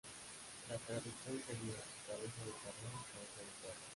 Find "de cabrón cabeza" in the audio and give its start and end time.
2.41-3.37